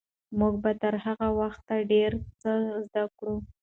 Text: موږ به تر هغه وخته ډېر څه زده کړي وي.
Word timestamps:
موږ 0.39 0.53
به 0.63 0.71
تر 0.81 0.95
هغه 1.05 1.27
وخته 1.39 1.75
ډېر 1.91 2.11
څه 2.41 2.51
زده 2.83 3.03
کړي 3.17 3.31
وي. 3.35 3.39